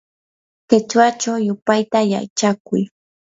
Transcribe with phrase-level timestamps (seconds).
[0.69, 2.83] qichwachaw yupayta yachakuy.